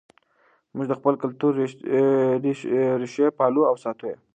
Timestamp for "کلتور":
1.23-1.51